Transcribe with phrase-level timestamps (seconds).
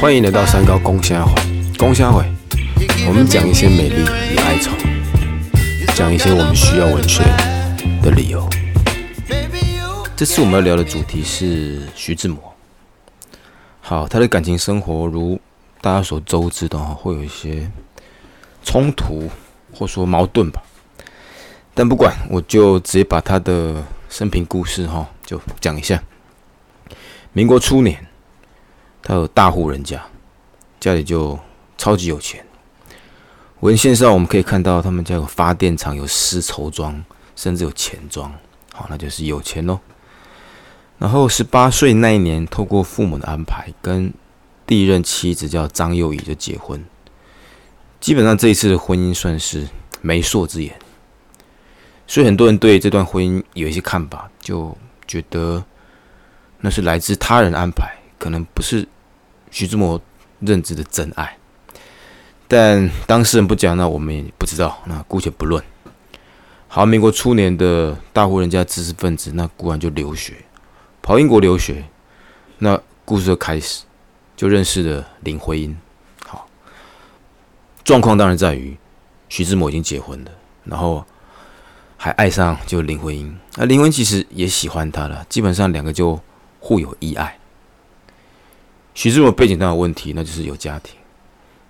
[0.00, 1.34] 欢迎来到三高公虾会，
[1.76, 2.24] 公虾会，
[3.06, 4.02] 我们讲一些美丽
[4.32, 4.70] 与哀愁，
[5.94, 7.22] 讲一些我们需要文学
[8.02, 8.48] 的理由。
[10.16, 12.38] 这次我们要聊的主题是徐志摩。
[13.82, 15.38] 好，他的感情生活如
[15.82, 17.70] 大家所周知的哈，会有一些
[18.64, 19.28] 冲突
[19.74, 20.62] 或说矛盾吧。
[21.74, 26.02] 但不管，我就直接把他的生平故事哈，就讲一下。
[27.38, 28.04] 民国初年，
[29.00, 30.04] 他有大户人家，
[30.80, 31.38] 家里就
[31.76, 32.44] 超级有钱。
[33.60, 37.00] 文献上我们可以看到，他们家有发电厂、有丝绸庄，
[37.36, 38.28] 甚至有钱庄。
[38.72, 39.78] 好，那就是有钱喽。
[40.98, 44.12] 然后十八岁那一年，透过父母的安排，跟
[44.66, 46.84] 第一任妻子叫张幼仪就结婚。
[48.00, 49.68] 基本上这一次的婚姻算是
[50.00, 50.76] 媒妁之言。
[52.08, 54.76] 所以很多人对这段婚姻有一些看法，就
[55.06, 55.64] 觉得
[56.60, 58.86] 那是来自他人安排，可能不是
[59.50, 60.00] 徐志摩
[60.40, 61.36] 认知的真爱。
[62.46, 64.78] 但当事人不讲，那我们也不知道。
[64.86, 65.62] 那姑且不论。
[66.66, 70.34] 好，民国初年的大户人家知识分子，那固然就留学，
[71.00, 71.84] 跑英国留学。
[72.58, 73.84] 那故事就开始，
[74.36, 75.76] 就认识了林徽因。
[76.26, 76.48] 好，
[77.84, 78.76] 状况当然在于
[79.28, 80.30] 徐志摩已经结婚了，
[80.64, 81.04] 然后。
[82.00, 86.16] 还爱上就林徽因，那林徽因其实也喜欢他了，基本上两个就
[86.60, 87.38] 互有意爱。
[88.94, 90.96] 徐志摩背景当然有问题，那就是有家庭。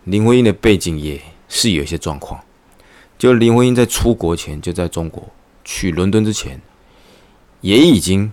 [0.05, 2.41] 林徽因的背景也是有一些状况，
[3.19, 5.23] 就林徽因在出国前就在中国
[5.65, 6.61] 去伦敦之前，
[7.61, 8.33] 也已经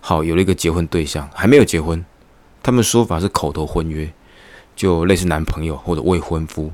[0.00, 2.04] 好有了一个结婚对象，还没有结婚，
[2.62, 4.12] 他们说法是口头婚约，
[4.76, 6.70] 就类似男朋友或者未婚夫。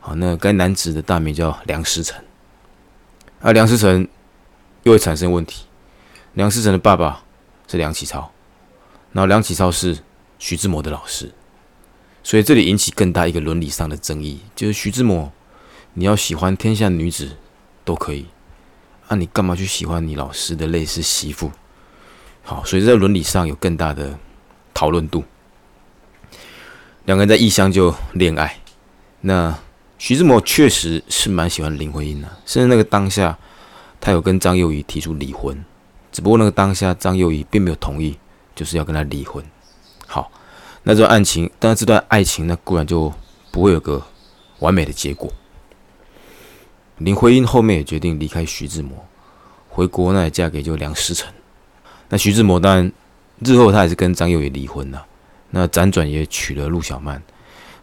[0.00, 2.18] 好，那该男子的大名叫梁思成。
[3.40, 4.08] 而梁思成
[4.84, 5.66] 又会产生问题。
[6.32, 7.22] 梁思成的爸爸
[7.68, 8.32] 是梁启超，
[9.12, 9.98] 然后梁启超是
[10.38, 11.32] 徐志摩的老师，
[12.22, 15.30] 所以这里引起更大一个伦理上的争议，就是徐志摩，
[15.94, 17.36] 你要喜欢天下女子
[17.84, 18.26] 都可以，
[19.08, 21.50] 啊，你干嘛去喜欢你老师的类似媳妇？
[22.42, 24.18] 好，所以在伦理上有更大的
[24.74, 25.24] 讨论度。
[27.04, 28.58] 两个人在异乡就恋爱，
[29.20, 29.58] 那。
[29.98, 33.38] 徐志摩确实是蛮喜欢林徽因的，甚至那个当下，
[34.00, 35.64] 他有跟张幼仪提出离婚，
[36.10, 38.18] 只不过那个当下张幼仪并没有同意，
[38.54, 39.44] 就是要跟他离婚。
[40.06, 40.30] 好，
[40.82, 43.12] 那这段爱情，但这段爱情呢，固然就
[43.50, 44.02] 不会有个
[44.58, 45.32] 完美的结果。
[46.98, 49.04] 林徽因后面也决定离开徐志摩，
[49.68, 51.32] 回国那也嫁给就梁思成。
[52.08, 52.92] 那徐志摩当然
[53.40, 55.04] 日后他还是跟张幼仪离婚了，
[55.50, 57.20] 那辗转也娶了陆小曼。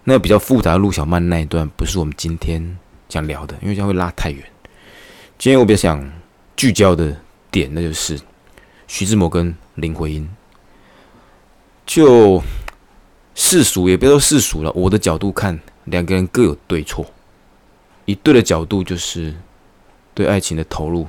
[0.03, 2.77] 那比较复杂的陆小曼那一段，不是我们今天
[3.09, 4.43] 想聊的，因为这样会拉太远。
[5.37, 6.11] 今天我比较想
[6.55, 7.15] 聚焦的
[7.51, 8.19] 点，那就是
[8.87, 10.29] 徐志摩跟林徽因。
[11.89, 12.39] 就
[13.33, 17.03] 世俗，也别说世俗了，我的角度看，两个人各有对错。
[18.05, 19.33] 以对的角度，就是
[20.13, 21.07] 对爱情的投入，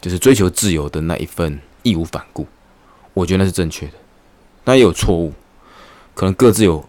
[0.00, 2.46] 就是追求自由的那一份义无反顾，
[3.12, 3.94] 我觉得那是正确的。
[4.62, 5.32] 但也有错误，
[6.14, 6.88] 可能各自有。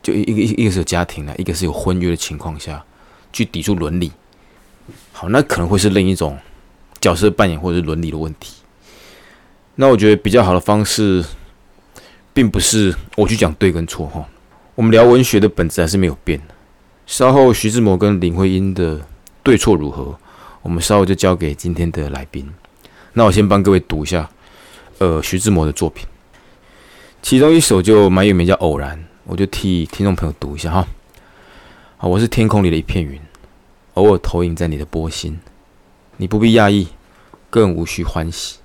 [0.00, 2.82] 就一一个一个是有家庭的，一个是有婚约的情况下
[3.34, 4.10] 去抵触伦理，
[5.12, 6.38] 好，那可能会是另一种
[7.00, 8.54] 角色扮演或者是伦理的问题。
[9.74, 11.22] 那我觉得比较好的方式，
[12.38, 14.24] 并不是我去讲对跟错哈，
[14.76, 16.40] 我们聊文学的本质还是没有变。
[17.04, 19.00] 稍后徐志摩跟林徽因的
[19.42, 20.16] 对错如何，
[20.62, 22.48] 我们稍后就交给今天的来宾。
[23.14, 24.30] 那我先帮各位读一下，
[24.98, 26.06] 呃，徐志摩的作品，
[27.22, 28.96] 其中一首就蛮有名，叫《偶然》。
[29.24, 30.86] 我就替听众朋友读一下哈。
[31.96, 33.20] 好，我是天空里的一片云，
[33.94, 35.36] 偶尔投影在你的波心，
[36.18, 36.86] 你不必讶异，
[37.50, 38.58] 更无需欢喜，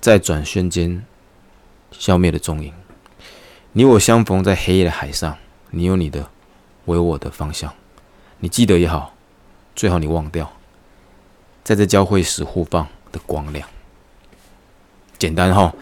[0.00, 1.04] 在转瞬间
[1.98, 2.72] 消灭的踪影。
[3.72, 5.36] 你我相逢在黑夜的海上，
[5.70, 6.28] 你有你的，
[6.84, 7.72] 我有我的方向。
[8.38, 9.14] 你记得也好，
[9.74, 10.52] 最好你忘掉，
[11.62, 13.68] 在这交汇时互放的光亮。
[15.18, 15.74] 简单哈，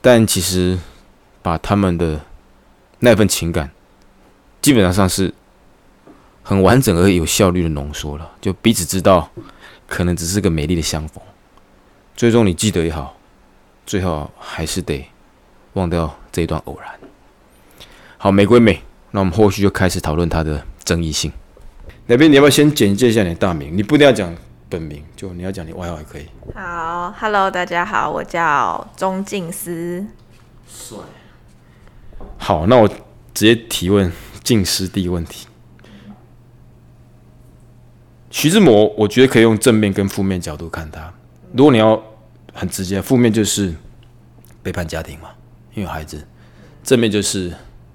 [0.00, 0.78] 但其实
[1.42, 2.20] 把他们的。
[3.00, 3.70] 那份情感，
[4.62, 5.34] 基本上是
[6.42, 8.30] 很完整而有效率的浓缩了。
[8.40, 9.30] 就彼此知道，
[9.86, 11.22] 可能只是个美丽的相逢，
[12.16, 13.14] 最终你记得也好，
[13.84, 15.06] 最后还是得
[15.74, 16.90] 忘掉这一段偶然。
[18.16, 21.30] 好，玫瑰美，那我们后续就开始讨论它的争议性。
[22.06, 23.76] 那边你要不要先简介一下你的大名？
[23.76, 24.34] 你不一定要讲
[24.68, 26.26] 本名，就你要讲你外号也可以。
[26.54, 30.06] 好，Hello，大家好，我叫钟静思。
[30.66, 30.98] 帅。
[32.38, 32.96] 好，那我直
[33.34, 34.10] 接提问
[34.42, 35.46] 近师弟问题。
[38.30, 41.12] 徐志摩，我觉得可以用正面跟负面角度看他。
[41.52, 42.02] 如果你要
[42.52, 43.74] 很直接，负面就是
[44.62, 45.30] 背叛家庭嘛，
[45.74, 46.26] 因为有孩子。
[46.82, 47.52] 正面就是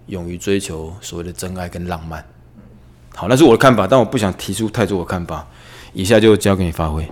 [0.07, 2.25] 勇于追求所谓的真爱跟浪漫。
[3.15, 5.47] 好，那是我的看法，但我不想提出太多的看法，
[5.93, 7.07] 以下就交给你发挥。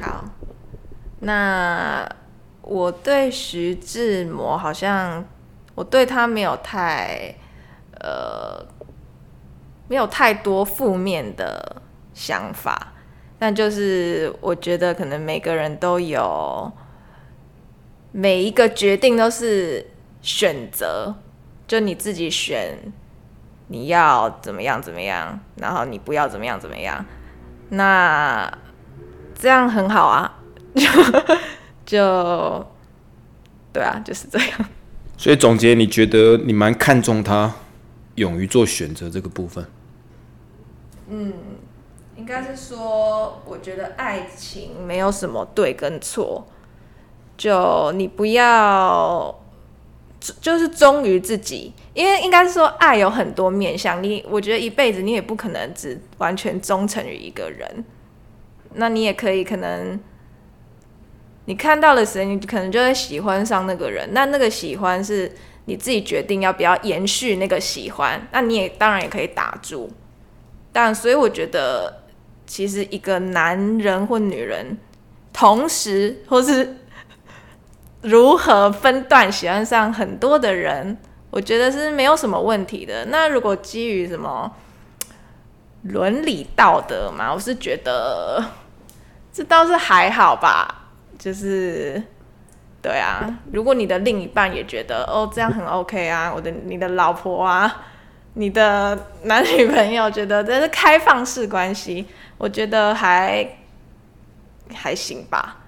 [0.00, 0.24] 好，
[1.20, 2.06] 那
[2.62, 5.24] 我对徐志摩好像，
[5.74, 7.34] 我对他没有太
[8.00, 8.66] 呃，
[9.88, 11.80] 没有太多负面的
[12.12, 12.92] 想法，
[13.38, 16.70] 但就是我觉得可能每个人都有，
[18.12, 19.86] 每一个决定都是
[20.26, 21.14] 选择，
[21.68, 22.76] 就你自己选，
[23.68, 27.04] 你要怎么样怎么样，然后你不要怎么样怎么样，
[27.70, 28.52] 那。
[29.38, 30.38] 这样很好啊，
[31.84, 32.66] 就
[33.70, 34.50] 对啊，就是这样。
[35.18, 37.52] 所以总结，你觉得你蛮看重他
[38.14, 39.66] 勇于做选择这个部分？
[41.10, 41.34] 嗯，
[42.16, 46.46] 应该是说，我觉得爱情没有什么对跟错，
[47.36, 49.38] 就你不要，
[50.18, 57.84] 就是忠于自己，因为应该是说，爱有很多面向，你我觉得一辈子你也不可能只完全忠诚于一个人。
[58.74, 59.98] 那你也可以，可能
[61.44, 64.08] 你看到了谁，你可能就会喜欢上那个人。
[64.12, 65.32] 那那个喜欢是
[65.66, 68.26] 你自己决定要不要延续那个喜欢。
[68.32, 69.90] 那你也当然也可以打住。
[70.72, 72.02] 但所以我觉得，
[72.46, 74.76] 其实一个男人或女人
[75.32, 76.76] 同时或是
[78.06, 80.96] 如何分段喜欢上很多的人，
[81.30, 83.06] 我觉得是没有什么问题的。
[83.06, 84.50] 那如果基于什么
[85.82, 88.42] 伦理道德嘛，我是觉得。
[89.32, 90.88] 这倒是还好吧，
[91.18, 92.02] 就是，
[92.80, 93.22] 对啊，
[93.52, 97.82] 如果你的另一半也觉得哦这样很 OK 啊，我的你的老婆啊，
[98.32, 102.06] 你的男女朋友觉得这是开放式关系，
[102.38, 103.46] 我觉得还
[104.74, 105.58] 还行吧。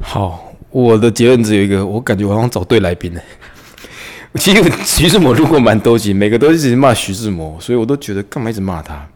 [0.00, 3.20] 好，我的结论只有一个，我感觉我好像找对来宾了。
[4.36, 9.06] 其实徐志摩录过蛮多集，每个都一直骂徐志摩，所以我都觉得干嘛一直骂他？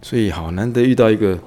[0.00, 1.38] 所以好难得遇到一个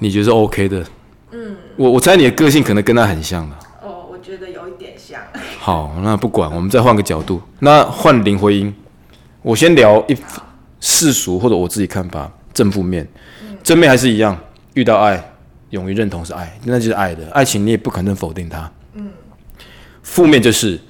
[0.00, 0.84] 你觉得 OK 的。
[1.30, 3.58] 嗯，我我猜你的个性可能跟他很像了。
[3.80, 5.20] 哦，我觉得有一点像。
[5.60, 8.74] 好，那不管，我们再换个角度，那换林徽因。
[9.42, 10.16] 我先聊一
[10.80, 13.06] 世俗或者我自己看法，正负面。
[13.62, 14.36] 正面还是一样，
[14.74, 15.22] 遇到爱，
[15.70, 18.70] 勇于认同是爱，那就是爱的爱情，你也不可能否定它。
[20.00, 20.04] 嗯。
[20.04, 20.80] 负面就是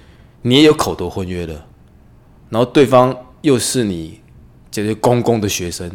[0.42, 1.66] 你也有口头婚约了，
[2.48, 4.20] 然后对方又是你
[4.70, 5.90] 这些公公的学生，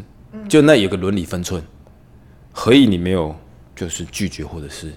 [0.48, 1.62] 就那有个伦理分寸，
[2.52, 3.36] 何以你没有？
[3.76, 4.94] 就是拒绝，或者是，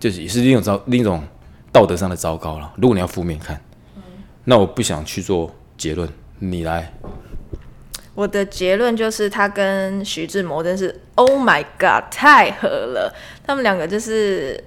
[0.00, 1.22] 就是也是另一种糟，另一种
[1.70, 2.72] 道德上的糟糕了。
[2.76, 3.60] 如果你要负面看，
[4.44, 6.08] 那我不想去做结论，
[6.38, 6.90] 你来。
[8.14, 13.14] 我的结论就是他跟徐志摩真是，Oh my God，太合了。
[13.46, 14.64] 他们两个就是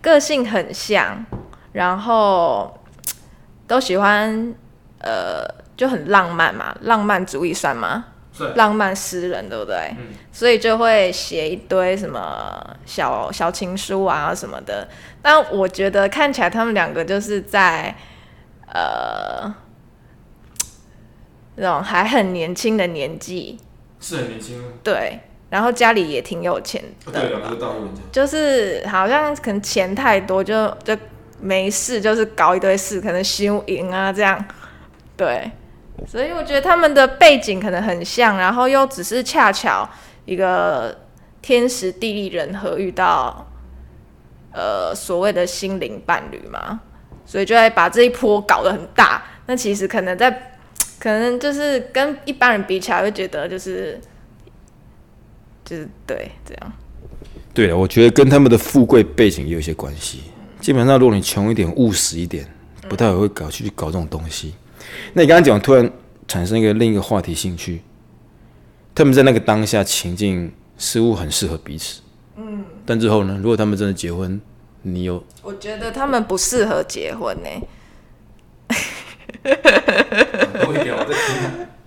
[0.00, 1.22] 个性很像，
[1.72, 2.78] 然后
[3.66, 4.54] 都喜欢，
[4.98, 5.44] 呃，
[5.76, 8.06] 就很浪漫嘛，浪漫主义算吗？
[8.54, 9.94] 浪漫诗人，对不对？
[10.32, 14.88] 所以就会写一堆什么小小情书啊什么的。
[15.20, 17.94] 但我觉得看起来他们两个就是在
[18.66, 19.52] 呃
[21.56, 23.58] 那种还很年轻的年纪，
[24.00, 24.58] 是很年轻。
[24.82, 25.20] 对，
[25.50, 28.00] 然后家里也挺有钱的，对，两个大户人家。
[28.10, 30.96] 就是好像可能钱太多，就就
[31.40, 34.44] 没事，就是搞一堆事，可能修营啊这样，
[35.16, 35.50] 对。
[36.06, 39.86] 所以我觉得他们的背景可能很像，然后又只是恰巧
[40.24, 40.96] 一个
[41.42, 43.46] 天时地利人和遇到，
[44.50, 46.80] 呃，所谓的心灵伴侣嘛，
[47.26, 49.22] 所以就会把这一波搞得很大。
[49.44, 50.30] 那其实可能在，
[50.98, 54.00] 可能就是跟一般人比起来，会觉得就是，
[55.66, 56.72] 就是对这样。
[57.52, 60.22] 对了，我觉得跟他们的富贵背景也有一些关系。
[60.60, 62.46] 基本上，如果你穷一点、务实一点，
[62.88, 64.54] 不太会搞去搞这种东西。
[65.14, 65.90] 那你刚刚讲，突然
[66.28, 67.80] 产生一个另一个话题兴趣，
[68.94, 72.02] 他们在那个当下情境似乎很适合彼此，
[72.36, 73.38] 嗯，但之后呢？
[73.42, 74.40] 如果他们真的结婚，
[74.82, 75.24] 你有？
[75.42, 77.48] 我觉得他们不适合结婚呢，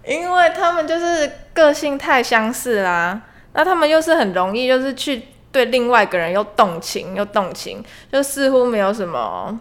[0.08, 3.22] 因为他们就是个性太相似啦，
[3.53, 5.24] 那他们又是很容易就是去
[5.54, 7.82] 对另外一个人又动情又动情，
[8.12, 9.58] 就似乎没有什么。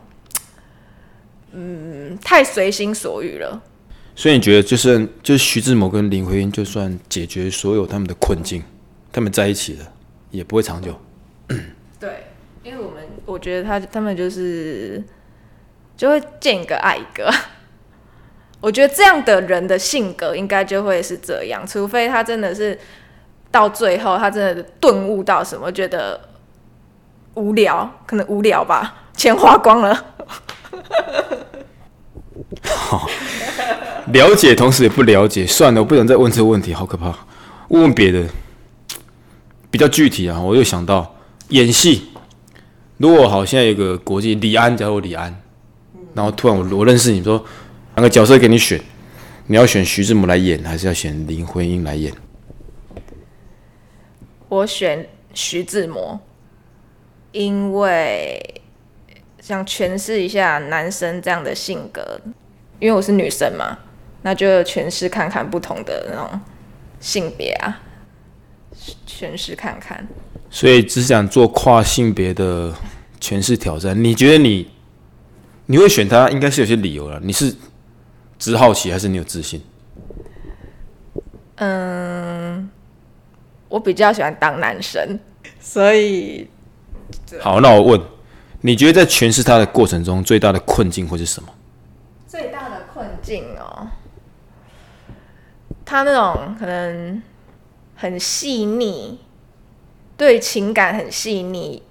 [1.53, 3.63] 嗯，太随心所欲了。
[4.17, 8.63] 所以你觉得，就是就是徐志摩跟林徽因，就算解决所有他们的困境，
[9.13, 9.93] 他们在一起了，
[10.31, 10.99] 也不会长久。
[12.01, 12.25] 对，
[12.63, 15.03] 因为我们我觉得他他们就是
[15.97, 17.31] 就会见一个爱一个。
[18.61, 22.79] 我觉得这样的人的性格应该就会是这样，除非他真的是
[23.53, 26.21] 到最后他真的顿悟到什么，觉得
[27.35, 30.05] 无聊，可能无聊吧，钱花光了。
[32.65, 33.09] 好，
[34.13, 37.15] 了解同时也不了解，算了，我不想再问这个问题，好可怕。
[37.69, 38.25] 问问别的，
[39.71, 41.15] 比较具体啊，我又想到
[41.49, 42.09] 演戏。
[42.99, 45.35] 如果好，现在有个国际李安，假如李安，
[46.15, 47.43] 然后突然我我认识你说
[47.97, 48.81] 两个角色给你选，
[49.47, 52.13] 你要选徐志摩来演，还是要选林徽因来演？
[54.53, 56.21] 我选徐志摩，
[57.33, 58.61] 因为
[59.41, 62.21] 想诠释一下男生这样的性格，
[62.79, 63.79] 因为我是女生嘛，
[64.21, 66.39] 那就诠释看看不同的那种
[67.01, 67.81] 性别啊，
[69.07, 70.07] 诠释看看。
[70.51, 72.75] 所以只想做跨性别的
[73.19, 74.05] 诠释挑战。
[74.05, 74.71] 你觉得你
[75.65, 77.19] 你会选他，应该是有些理由了。
[77.23, 77.57] 你是
[78.39, 79.63] 只好奇，还是你有自信？
[81.55, 82.69] 嗯，
[83.73, 85.19] 我比较喜欢当男生，
[85.59, 86.47] 所以
[87.41, 88.01] 好，那我问，
[88.61, 91.49] 你觉得在诠释他的过程中，最大的困境会是什么？
[92.29, 93.89] 最大的困境哦，
[95.87, 97.23] 他那种可能
[97.97, 99.19] 很细腻，
[100.19, 101.83] 对情感很细腻，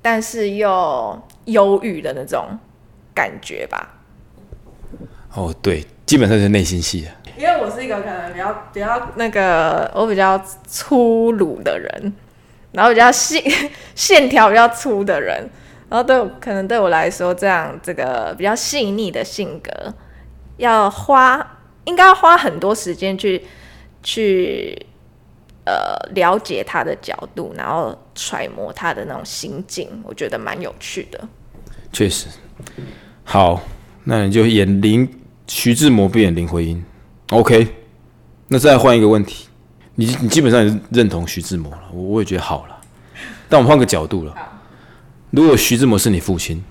[0.00, 2.56] 但是又忧郁的那种
[3.12, 3.95] 感觉吧。
[5.36, 7.14] 哦，对，基本上是内心戏啊。
[7.38, 12.12] 因为我是一个可能比较比较那个，我比较粗鲁的人，
[12.72, 13.44] 然后比较细
[13.94, 15.46] 线条比较粗的人，
[15.90, 19.92] 然后对可能对我来说，这样这个比较细腻的性格，
[20.56, 23.44] 要花应该要花很多时间去
[24.02, 24.86] 去
[25.66, 31.20] 呃了解他的角度，然后揣摩他的那种心境，我觉得蛮有趣的。
[31.92, 32.28] 确实，
[33.24, 33.60] 好，
[34.04, 35.06] 那你就演林
[35.46, 36.84] 徐志摩，不演林徽因。
[37.30, 37.66] OK，
[38.48, 39.48] 那再换一个问题，
[39.94, 42.76] 你你基本上也是认同徐志摩了，我我也觉得好了。
[43.48, 44.34] 但我们换个角度了，
[45.30, 46.62] 如果徐志摩是你父亲，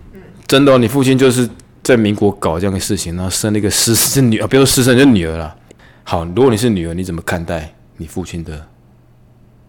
[0.48, 1.50] 真的，你父亲就是
[1.84, 5.56] 在民国搞这样的事情，然后生了一个私生女啊，不要说私生，就女儿了。
[6.04, 8.68] 好，如果你是女儿，你怎么看待你父亲的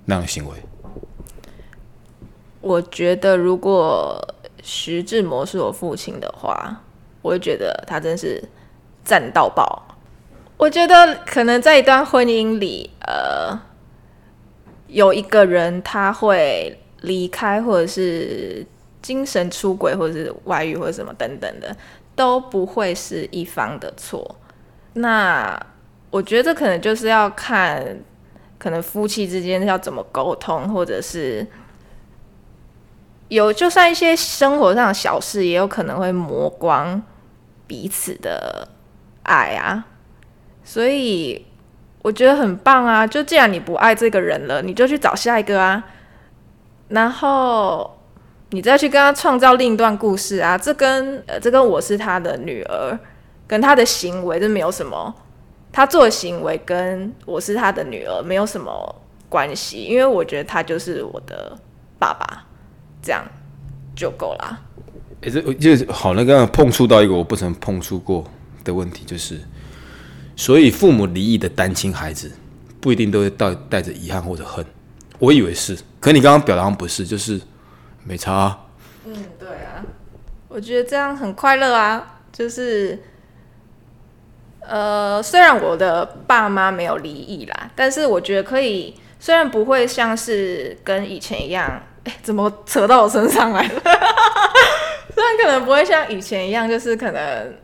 [0.04, 0.52] 那样的行为？
[2.60, 6.82] 我觉得如果徐志摩是我父亲的话，
[7.22, 8.42] 我会觉得他真是
[9.06, 9.84] 赞到爆。
[10.58, 13.56] 我觉得可能在一段婚姻里，呃，
[14.88, 18.66] 有一个人他会离开，或者是
[19.00, 21.76] 精神出轨，或者是外遇，或者什么等等的，
[22.14, 24.36] 都不会是一方的错。
[24.94, 25.60] 那
[26.10, 28.00] 我觉得可能就是要看，
[28.58, 31.46] 可能夫妻之间要怎么沟通，或者是
[33.28, 37.02] 有就算一些生活上的小事，也有可能会磨光
[37.66, 38.66] 彼此的
[39.26, 39.86] 爱啊。
[40.64, 41.46] 所以
[42.02, 43.06] 我觉得很棒啊！
[43.06, 45.84] 就既然你不爱这个人了，你就去找下一个啊，
[46.88, 47.98] 然后
[48.50, 50.58] 你再去跟他创造另一段故事啊。
[50.58, 52.98] 这跟呃，这跟我是他的女儿，
[53.46, 55.14] 跟他的行为这没有什么，
[55.72, 58.94] 他做的行为跟我是他的女儿没有什么
[59.28, 61.56] 关系，因为我觉得他就是我的
[61.98, 62.44] 爸爸，
[63.00, 63.24] 这样
[63.94, 64.60] 就够了。
[65.22, 68.24] 哎，这就是好，那个碰触到一个我不曾碰触过
[68.66, 69.40] 的问题，就是。
[70.38, 72.30] 所以，父母离异的单亲孩子
[72.78, 74.62] 不一定都会带带着遗憾或者恨。
[75.18, 77.40] 我以为是，可你刚刚表达不是，就是
[78.04, 78.54] 没差。
[79.06, 79.80] 嗯，对啊，
[80.48, 82.20] 我觉得这样很快乐啊。
[82.30, 83.02] 就是，
[84.60, 93.80] 呃，虽然我的爸妈没有离异啦，但是我觉得可以，虽然不会像是跟以前一样，哎，怎么扯到我身上来了？
[95.14, 97.54] 虽然可能不会像以前一样，就是可能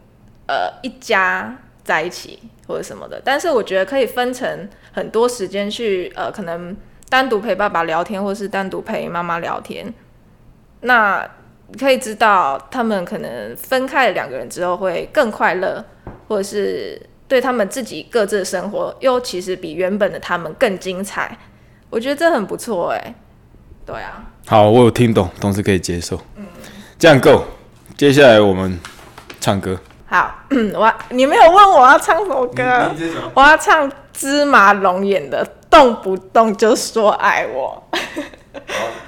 [0.46, 2.38] 呃一家在一起。
[2.68, 6.74] 或者什么的，但是我觉得可以分成很多时间去，呃，可能
[7.10, 9.92] 单独陪爸爸聊天，或是单独陪妈妈聊天。
[10.82, 11.28] 那
[11.78, 15.84] 可以知道，他们可能分开了两个人之后会更快乐，
[16.28, 21.36] 或者是对他们自己各自的生活又其实比原本的他们更精彩。
[21.90, 23.14] 我觉得这很不错，哎，
[23.84, 24.30] 对啊。
[24.46, 26.18] 好，我有听懂，同时可以接受。
[26.36, 26.46] 嗯，
[26.98, 27.44] 这样够。
[27.98, 28.78] 接下来我们
[29.40, 29.78] 唱歌。
[30.12, 30.30] 好，
[30.76, 32.62] 我你没有问我要唱什么歌，
[33.32, 37.82] 我要唱芝麻龙眼的《动不动就说爱我》。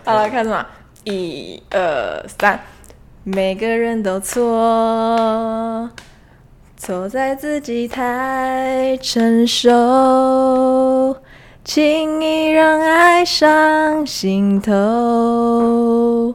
[0.02, 0.64] 好了，看什么？
[1.04, 2.58] 一二三，
[3.23, 5.90] 每个人都错，
[6.78, 11.18] 错在自己太成熟，
[11.62, 16.34] 轻易让爱上心头，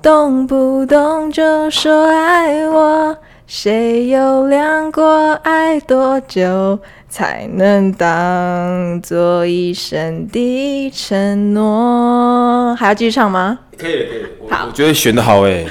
[0.00, 3.18] 动不动就说爱我。
[3.54, 12.74] 谁有量过爱多久才能当做一生的承诺？
[12.74, 13.58] 还要继续唱吗？
[13.76, 14.24] 可以可以。
[14.50, 15.66] 好，我觉得选的好哎。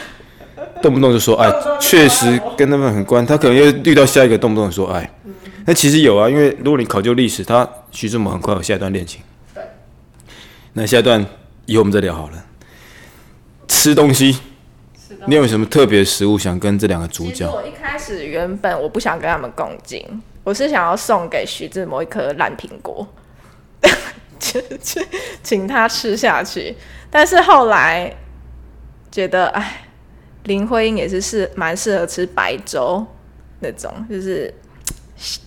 [0.80, 3.26] 动不动就说爱，确实跟他们很关。
[3.26, 5.12] 他可能又遇到下一个动不动说爱。
[5.66, 9.22] 那其实有啊，因为如果你考究历史，他徐志摩很快有下一段恋情。
[9.56, 9.64] 对。
[10.74, 11.26] 那下一段
[11.66, 12.46] 以后我们再聊好了。
[13.68, 14.38] 吃东西，
[15.28, 17.50] 你有什么特别食物想跟这两个主角？
[17.52, 20.04] 我一开始原本我不想跟他们共进，
[20.44, 23.08] 我是想要送给徐志摩一颗烂苹果，
[24.40, 24.62] 请
[25.44, 26.76] 请他吃下去。
[27.10, 28.12] 但是后来
[29.12, 29.86] 觉得，哎，
[30.46, 33.06] 林徽因也是是蛮适合吃白粥
[33.60, 34.54] 那种，就是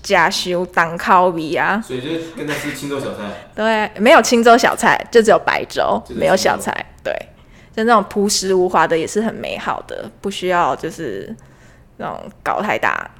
[0.02, 1.83] 加修当烤米啊。
[1.85, 3.23] 所以就跟他吃青州小菜。
[3.54, 6.73] 对，没有青州小菜，就只有白粥，没有小菜。
[7.02, 7.12] 对。
[7.76, 11.35] 就那种朴实无华的也是很美好的，不需要就是
[11.97, 13.11] 那种搞太大。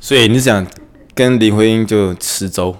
[0.00, 0.66] 所以你想
[1.14, 2.76] 跟林徽因就吃粥？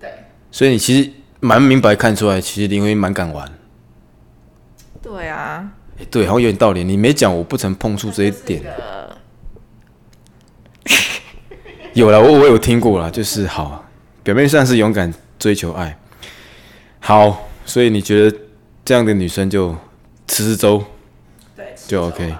[0.00, 0.08] 对。
[0.50, 3.46] 所以你其实蛮明白看出来，其实林徽因蛮敢玩。
[5.02, 5.70] 对啊。
[5.98, 6.82] 哎，对，好像有点道理。
[6.82, 8.62] 你没讲，我不曾碰触这一点。
[11.92, 13.84] 有了，我我有听过了，就是好，
[14.22, 15.94] 表面上是勇敢追求爱。
[17.00, 18.36] 好，所以你觉得
[18.86, 19.76] 这样的女生就？
[20.26, 20.82] 吃吃粥，
[21.56, 22.34] 对，就 OK。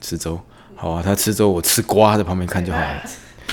[0.00, 0.40] 吃粥，
[0.76, 1.02] 好啊。
[1.04, 3.02] 他吃粥，我吃瓜，在旁边看就好了。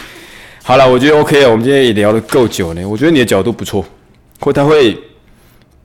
[0.63, 1.49] 好了，我觉得 OK 啊。
[1.49, 3.85] 我们今天也聊得够久了，我觉得你的角度不错，
[4.39, 4.97] 或他会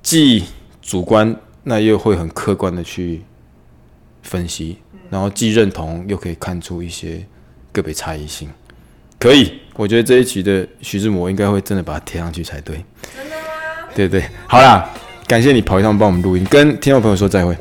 [0.02, 0.44] 既
[0.82, 1.34] 主观，
[1.64, 3.22] 那又会很客观的去
[4.22, 7.24] 分析，然后既认同，又可以看出一些
[7.72, 8.48] 个别差异性。
[9.18, 12.82] 可以，我觉得这一期的徐志摩应该会真的把它贴上去才对。
[13.14, 13.42] 真的吗？
[13.94, 14.88] 对对，好啦，
[15.26, 17.56] 感谢你跑一趟帮我们录音，跟听众朋友说再会。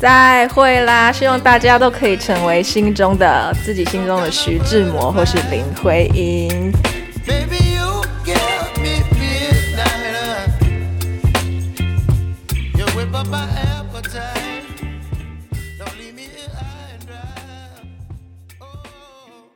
[0.00, 1.12] 再会啦！
[1.12, 6.72] 希望大家都可以成为心中的自己心中的徐志摩或是林徽因。